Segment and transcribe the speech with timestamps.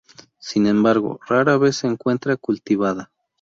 [0.39, 3.11] Sin embargo, rara vez se encuentra cultivada.